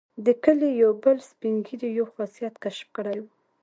د 0.25 0.27
کلي 0.43 0.69
یو 0.83 0.91
بل 1.03 1.17
سپین 1.31 1.55
ږیري 1.65 1.89
یو 1.97 2.05
خاصیت 2.13 2.53
کشف 2.63 2.87
کړی 2.97 3.17
وو. 3.21 3.29